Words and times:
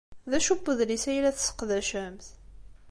D 0.31 0.33
acu 0.37 0.53
n 0.57 0.61
udlis 0.71 1.03
ay 1.11 1.19
la 1.21 1.31
tesseqdacemt? 1.35 2.25